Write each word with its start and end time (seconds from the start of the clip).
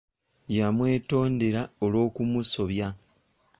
Yamwetondera 0.57 1.61
olw'okumusobya. 1.83 2.87